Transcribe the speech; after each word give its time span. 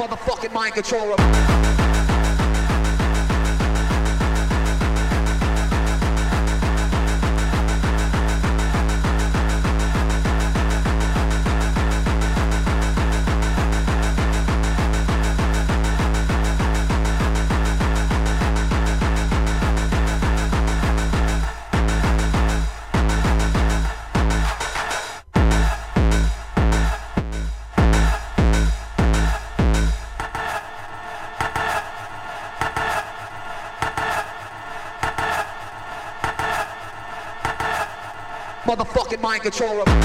Motherfucking 0.00 0.54
mind 0.54 0.72
controller. 0.72 1.99
Motherfucking 39.50 39.86
mind 39.86 39.99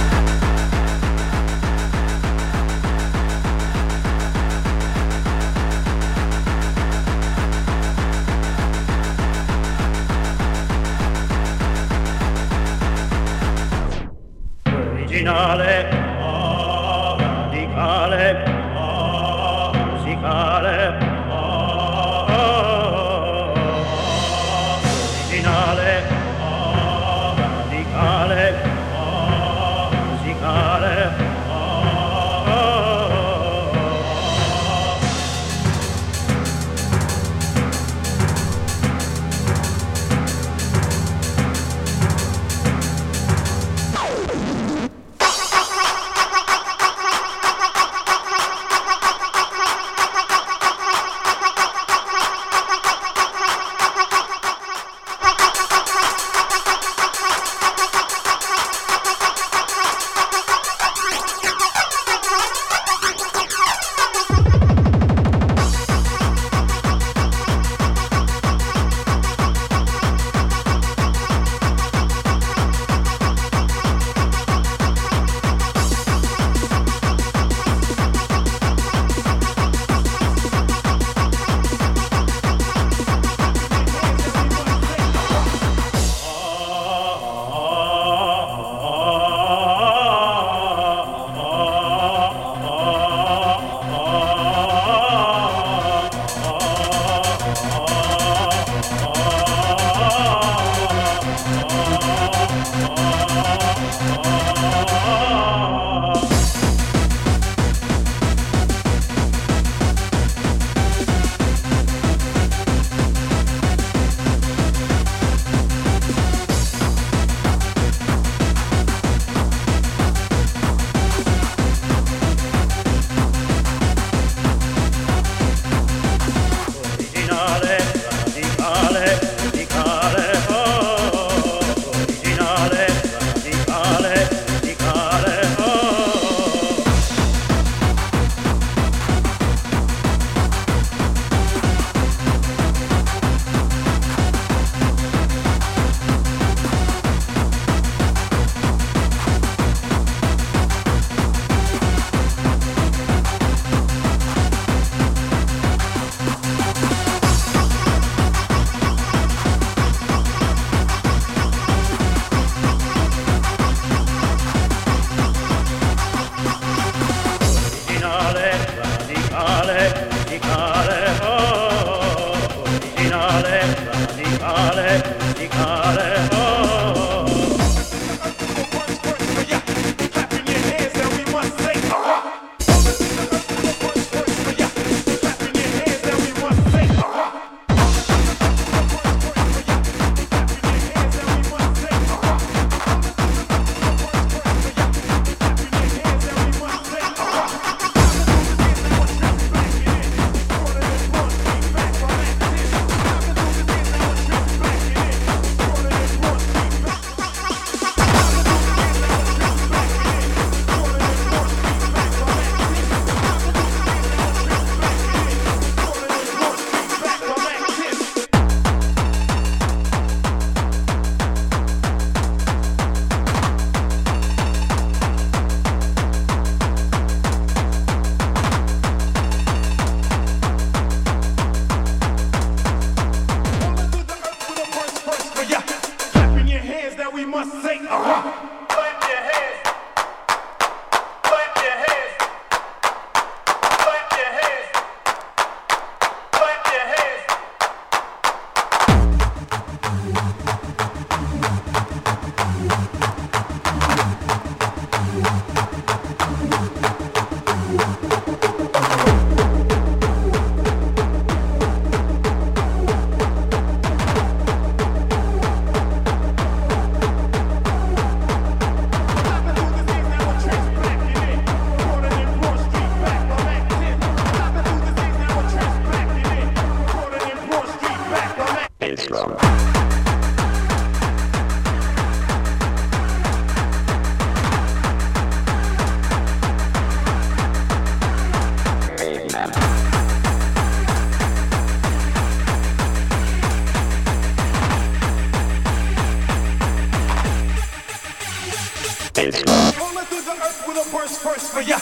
it's 299.26 299.44
love. 299.46 299.78
Rolling 299.78 300.06
through 300.06 300.22
the 300.22 300.32
earth 300.32 300.64
with 300.68 300.78
a 300.78 300.92
burst 300.92 301.20
first 301.20 301.52
for 301.52 301.62
ya. 301.62 301.80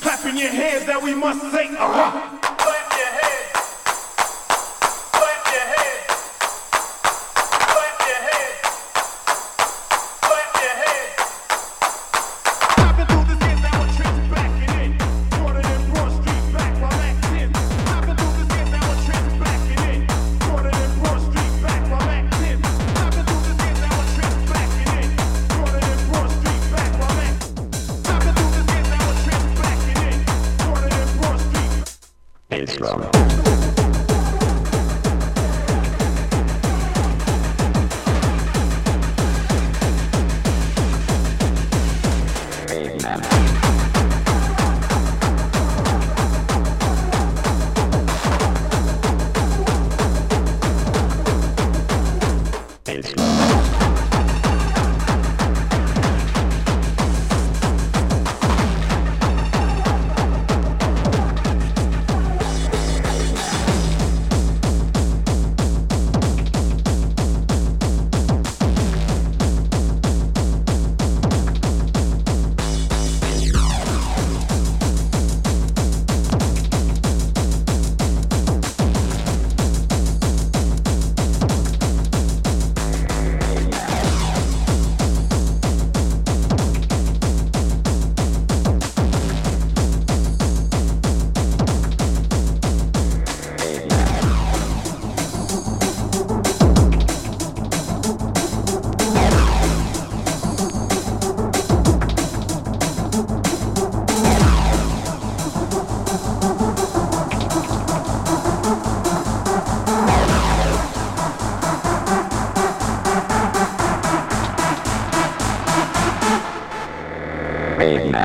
Clapping 0.00 0.36
your 0.36 0.50
hands, 0.50 0.86
now 0.86 1.00
we 1.00 1.14
must 1.14 1.40
say, 1.52 1.68
uh-huh. 1.68 2.35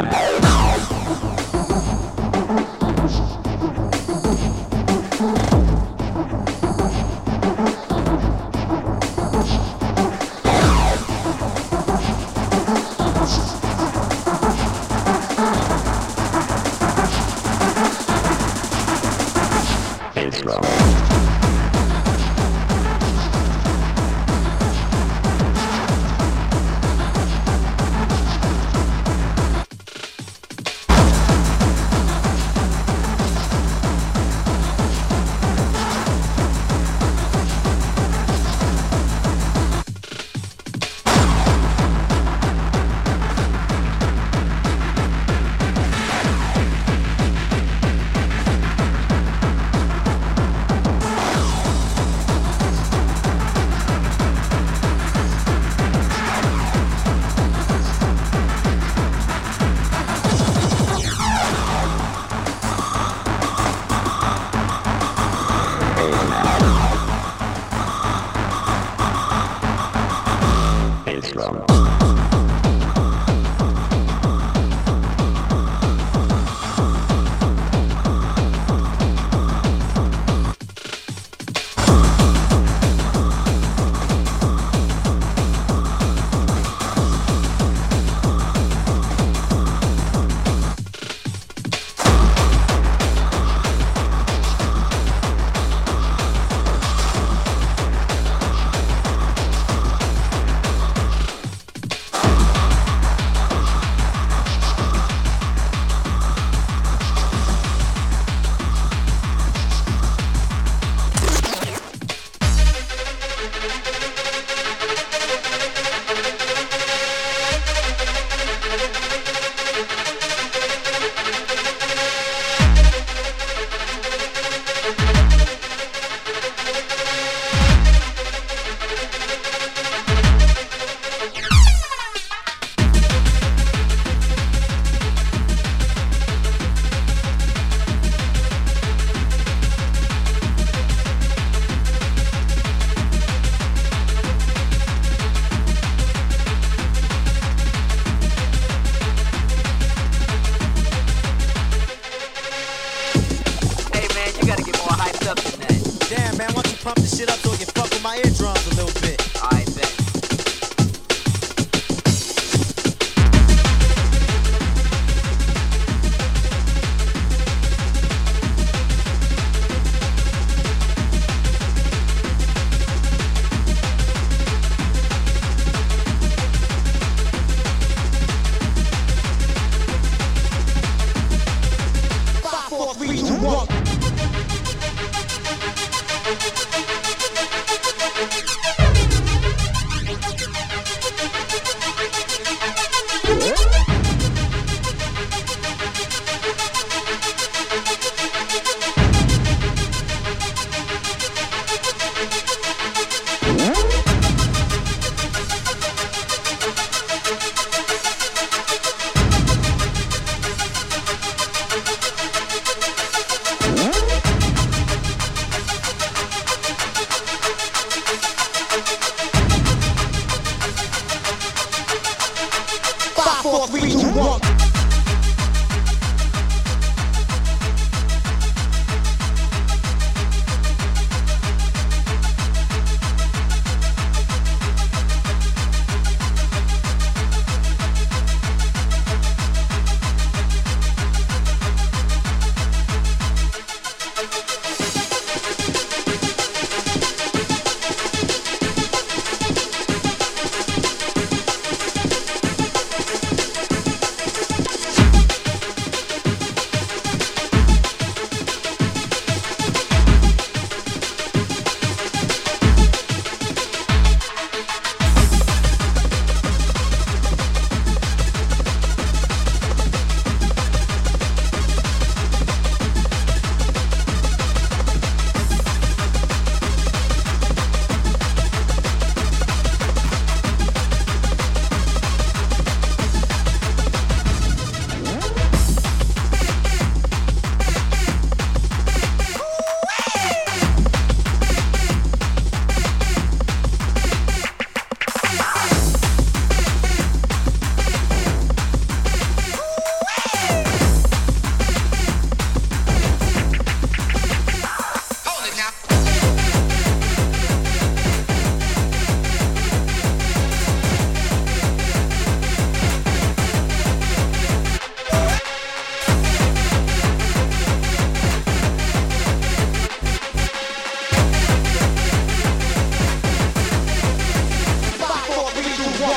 Jam. 0.09 0.41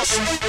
Take 0.07 0.45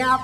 up. 0.01 0.21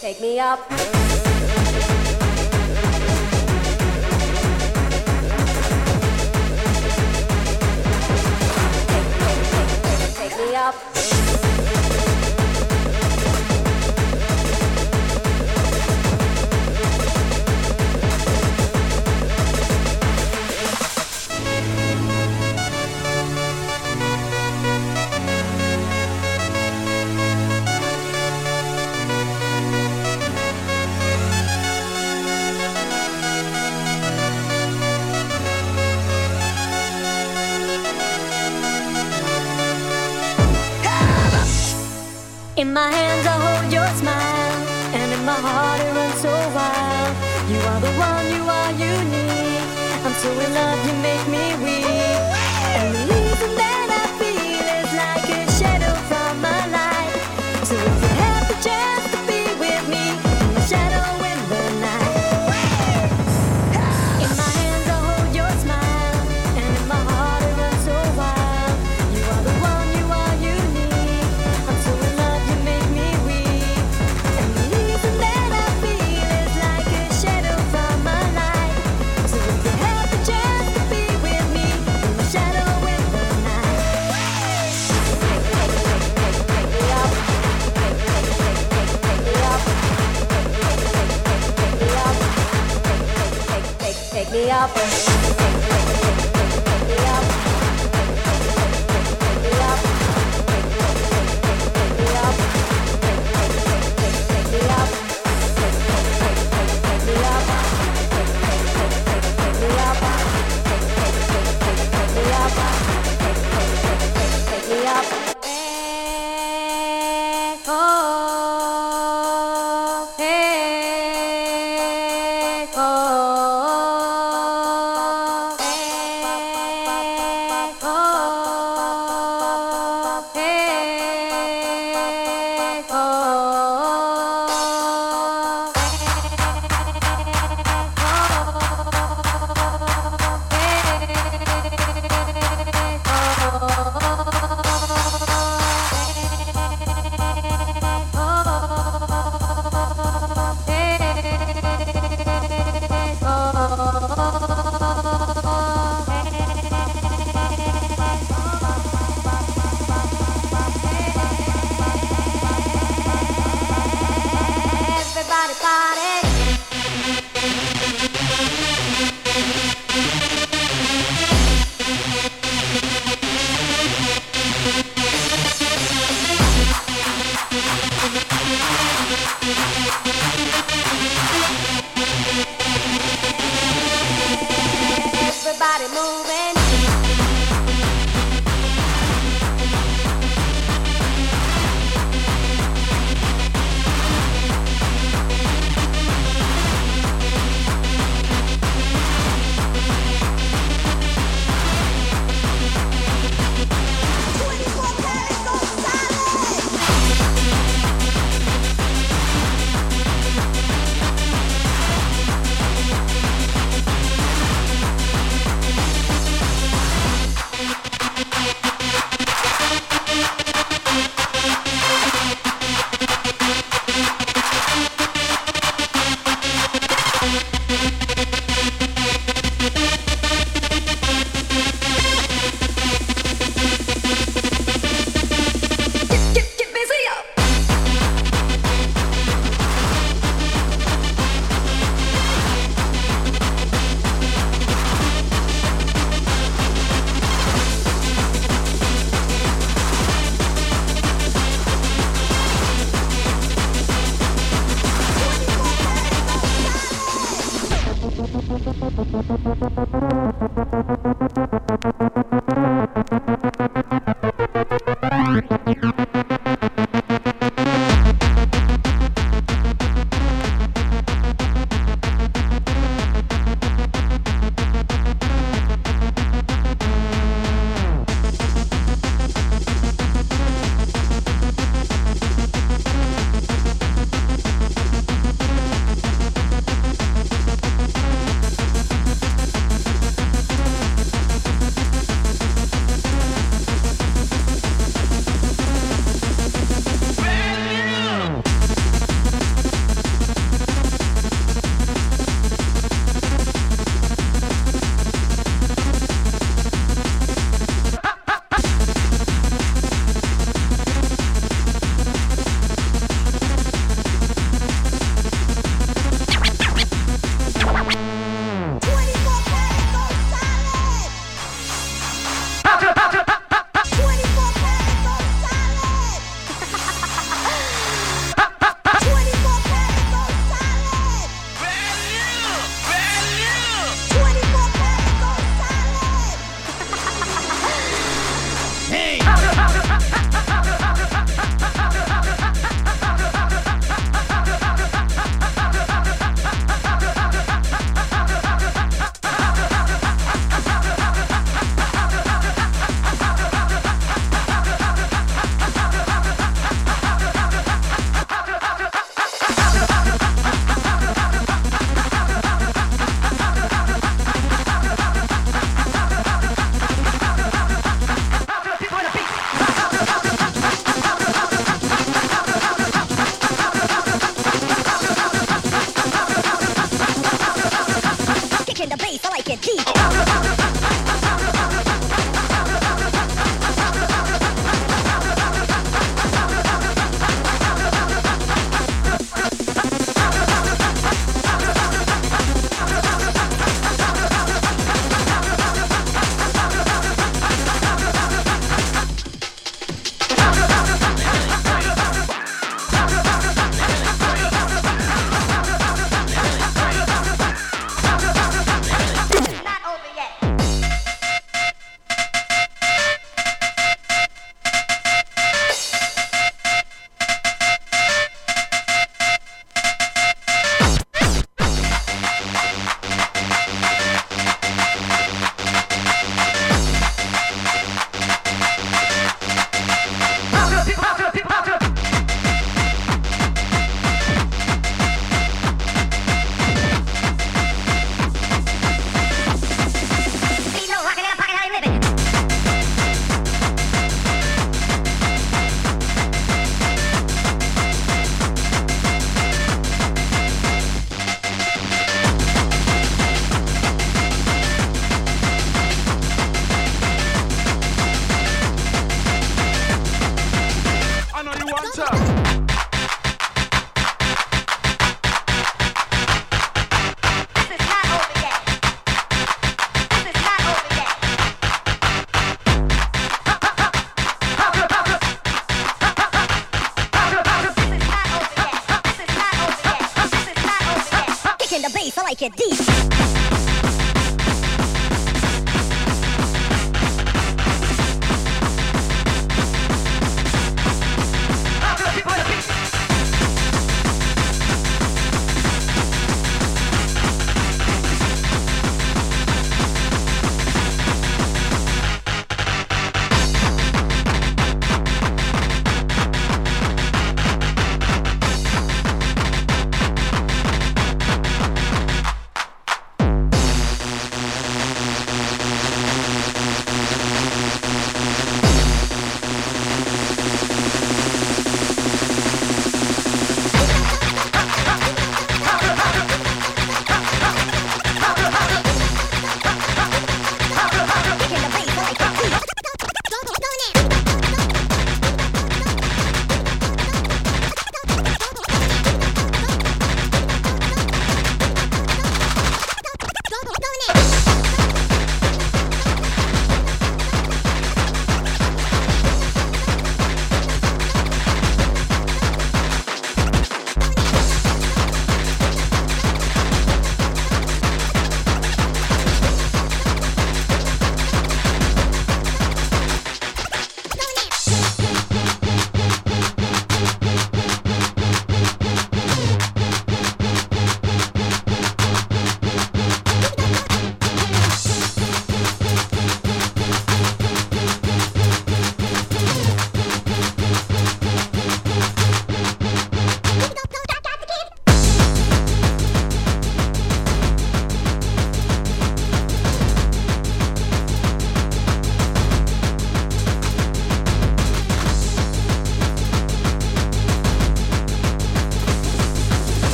Take 0.00 0.20
me 0.20 0.38
up. 0.38 0.69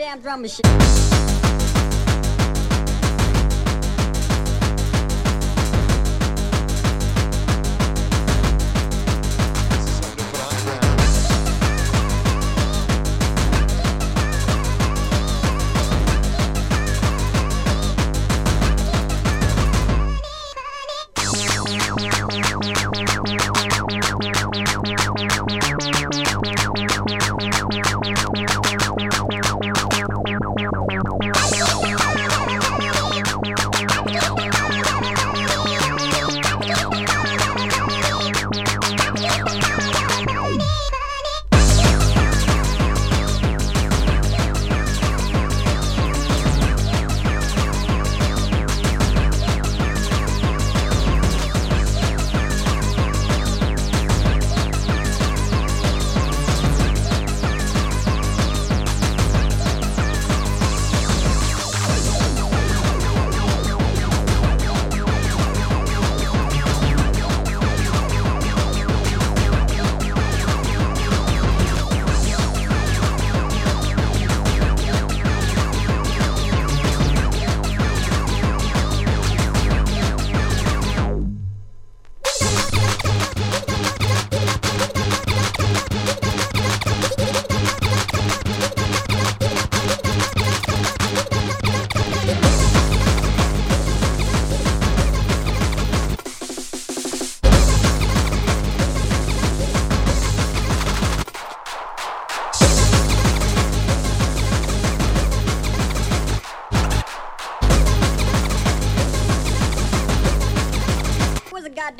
Goddamn 0.00 0.20
drum 0.22 0.40
machine? 0.40 1.29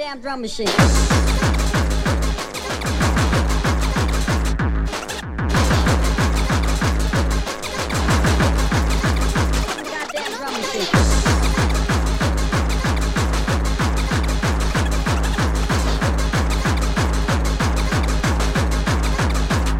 Goddamn 0.00 0.20
drum 0.20 0.40
machine? 0.40 0.66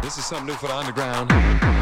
This 0.01 0.17
is 0.17 0.25
something 0.25 0.47
new 0.47 0.53
for 0.53 0.67
the 0.67 0.75
underground. 0.75 1.80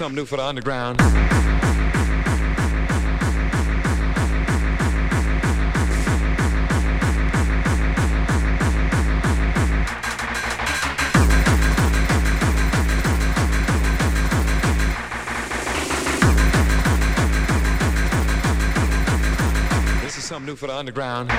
something 0.00 0.16
new 0.16 0.24
for 0.24 0.38
the 0.38 0.42
underground. 0.42 0.98
This 20.00 20.16
is 20.16 20.24
something 20.24 20.46
new 20.46 20.56
for 20.56 20.66
the 20.66 20.74
underground. 20.74 21.30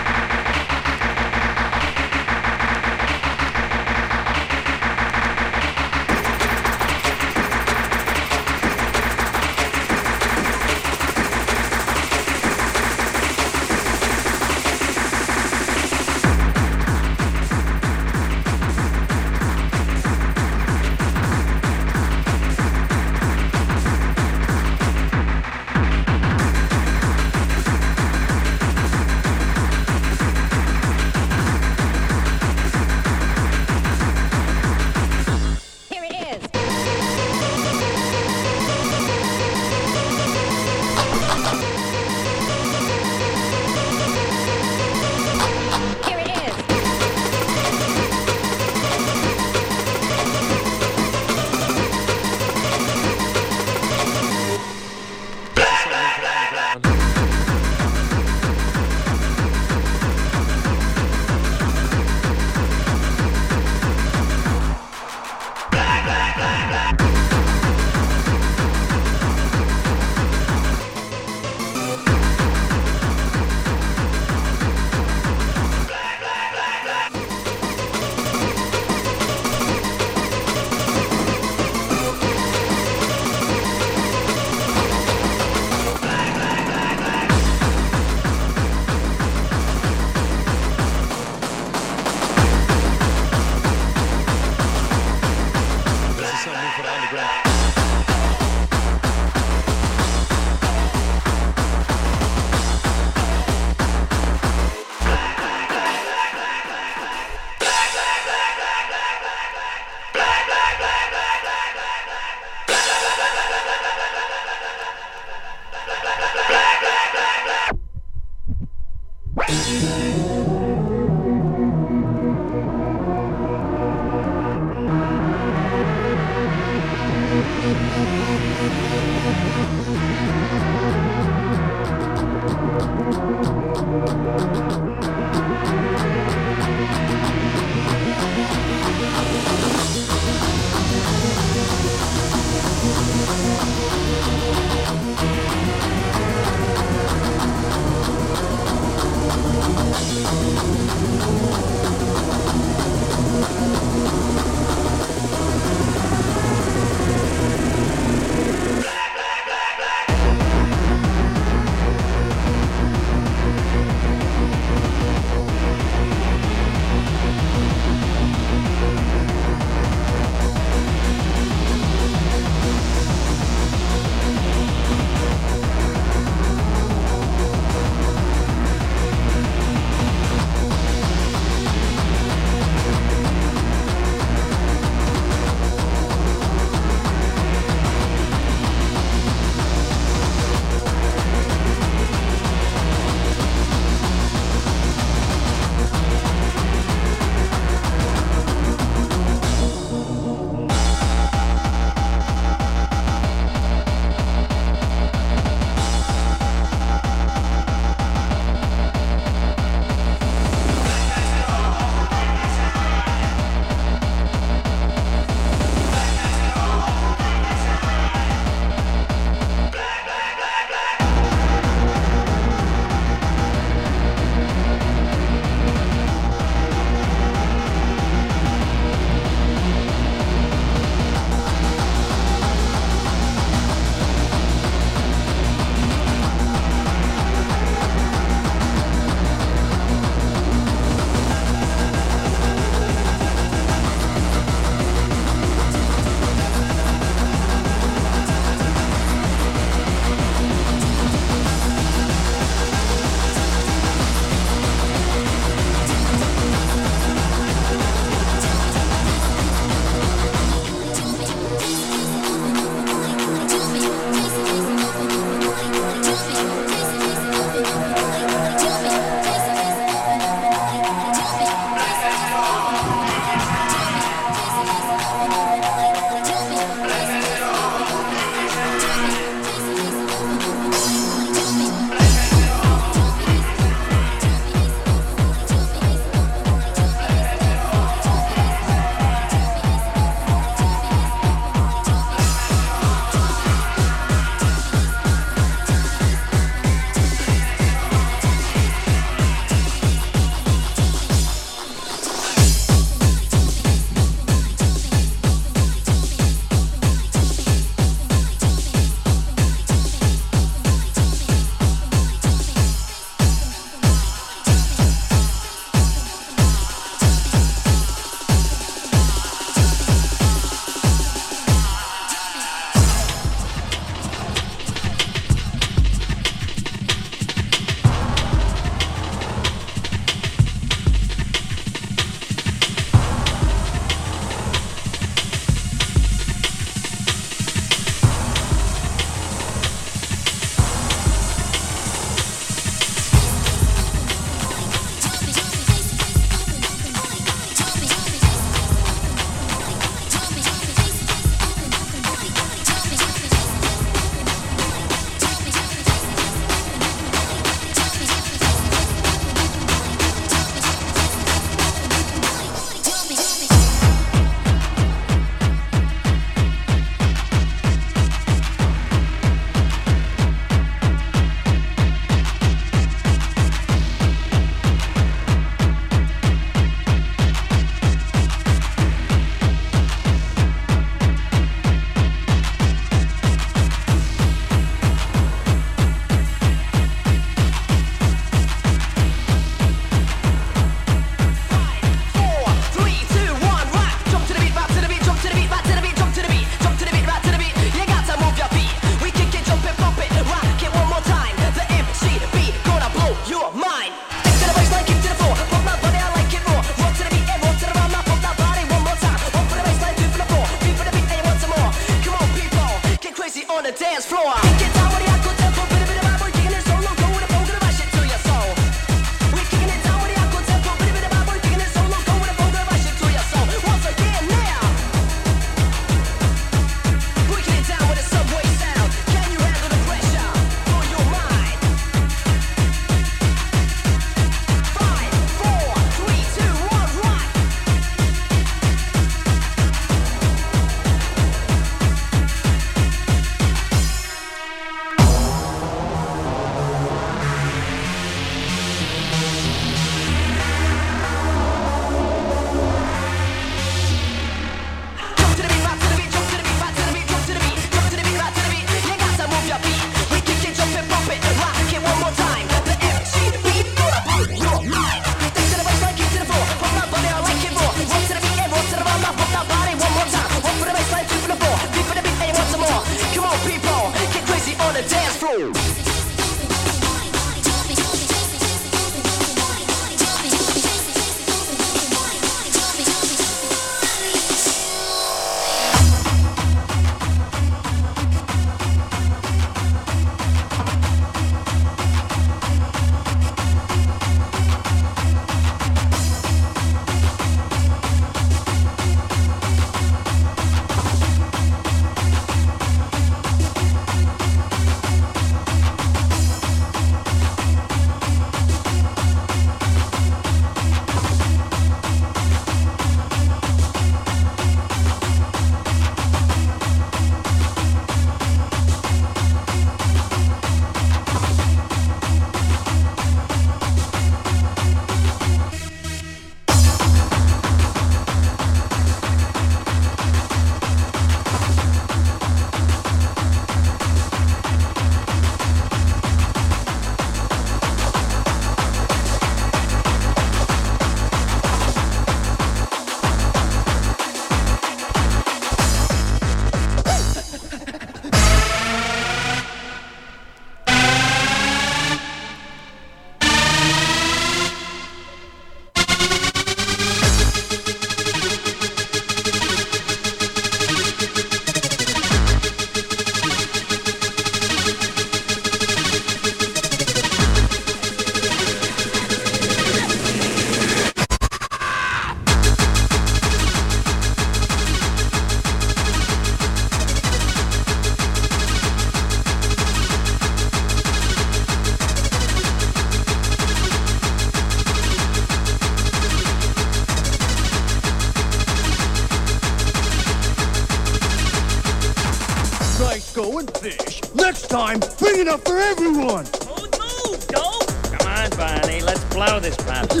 Blow 599.86 600.00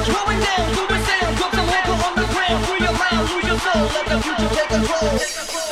Slow 0.03 0.29
it 0.29 0.41
down, 0.41 0.75
slow 0.75 0.87
it 0.87 1.07
down, 1.07 1.35
drop 1.37 1.55
it 1.55 1.69
down, 1.69 1.91
lose 3.31 3.45
your 3.45 3.59
soul, 3.59 3.89
future 4.23 4.55
take 4.55 4.69
control. 4.69 5.70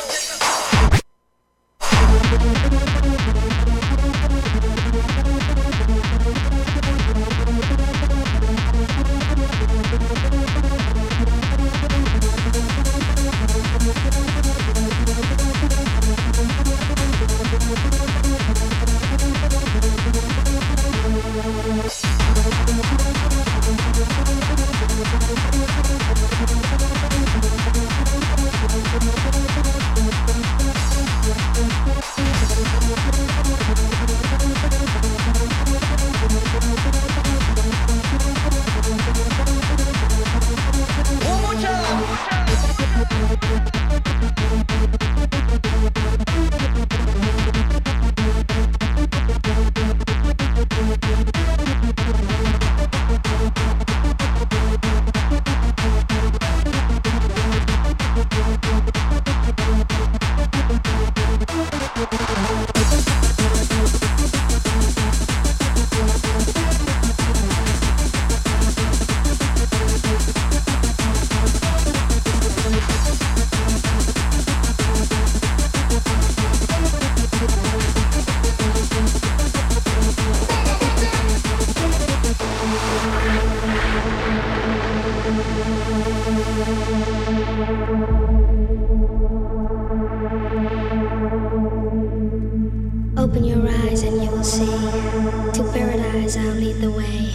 as 96.29 96.37
I'll 96.37 96.53
lead 96.53 96.75
the 96.75 96.91
way. 96.91 97.31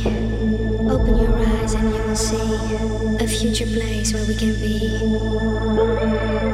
Open 0.88 1.16
your 1.16 1.36
eyes 1.36 1.74
and 1.74 1.92
you 1.92 2.00
will 2.02 2.14
see 2.14 2.36
a 3.18 3.26
future 3.26 3.66
place 3.66 4.14
where 4.14 4.24
we 4.24 4.36
can 4.36 4.54
be. 4.54 6.53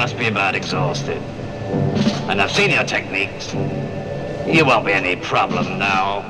Must 0.00 0.16
be 0.16 0.28
about 0.28 0.54
exhausted. 0.54 1.18
And 2.30 2.40
I've 2.40 2.50
seen 2.50 2.70
your 2.70 2.84
techniques. 2.84 3.52
You 4.46 4.64
won't 4.64 4.86
be 4.86 4.94
any 4.94 5.14
problem 5.14 5.78
now. 5.78 6.29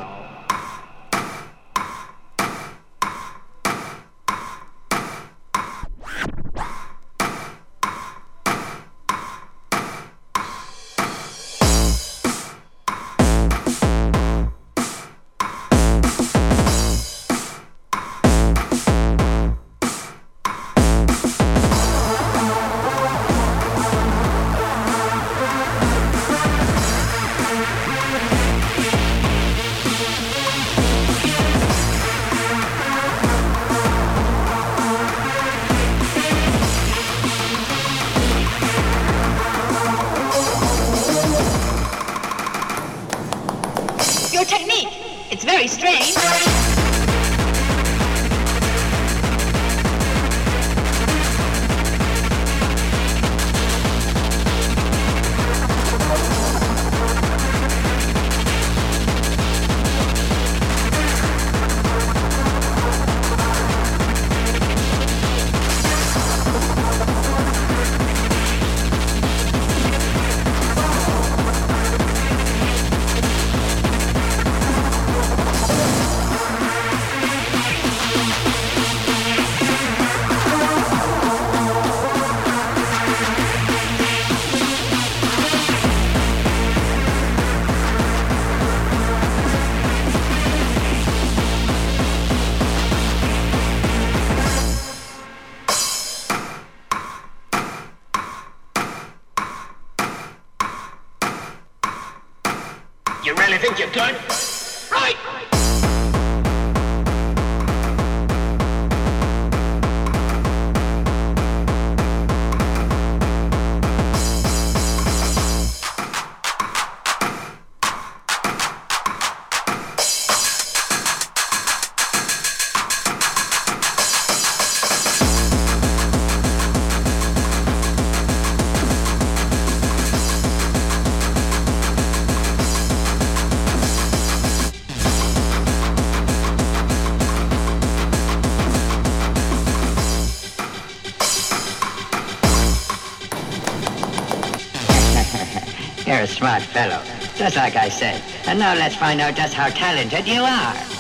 You're 146.21 146.27
a 146.27 146.29
smart 146.29 146.61
fellow, 146.61 147.03
just 147.35 147.57
like 147.57 147.77
I 147.77 147.89
said. 147.89 148.23
And 148.47 148.59
now 148.59 148.75
let's 148.75 148.95
find 148.95 149.23
out 149.23 149.37
just 149.37 149.55
how 149.55 149.71
talented 149.71 150.29
you 150.29 150.43
are. 150.43 151.00